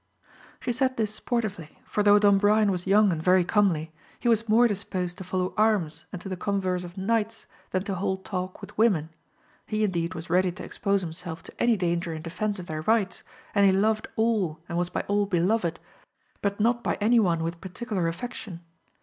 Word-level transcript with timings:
She 0.59 0.73
said 0.73 0.97
this 0.97 1.13
sportively, 1.13 1.77
for 1.85 2.01
though 2.01 2.17
Don 2.17 2.39
Brian 2.39 2.71
was 2.71 2.87
young 2.87 3.11
and 3.11 3.21
very 3.21 3.45
comely, 3.45 3.91
he 4.19 4.27
was 4.27 4.49
more 4.49 4.65
7—2 4.65 4.65
100 4.65 4.65
AMADIS 4.65 4.81
OF 4.81 4.89
GAUL. 4.89 5.03
disposed 5.05 5.17
to 5.19 5.23
follow 5.23 5.53
arms 5.55 6.05
and 6.11 6.19
to 6.23 6.27
the 6.27 6.35
converse 6.35 6.83
of 6.83 6.97
knights 6.97 7.45
than 7.69 7.83
to 7.83 7.93
hold 7.93 8.25
talk 8.25 8.61
with 8.61 8.75
women; 8.79 9.09
he 9.67 9.83
indeed 9.83 10.15
was 10.15 10.27
ready 10.31 10.51
to 10.53 10.63
expose 10.63 11.01
himself 11.01 11.43
to 11.43 11.61
any 11.61 11.77
danger 11.77 12.15
in 12.15 12.23
defence 12.23 12.57
of 12.57 12.65
their 12.65 12.81
rights, 12.81 13.21
and 13.53 13.67
he 13.67 13.71
loved 13.71 14.07
all 14.15 14.59
and 14.67 14.75
was 14.75 14.89
by 14.89 15.01
all 15.01 15.27
beloved, 15.27 15.79
but 16.41 16.59
not 16.59 16.83
by 16.83 16.95
any 16.99 17.19
one 17.19 17.43
with 17.43 17.61
particular 17.61 18.07
affection. 18.07 18.61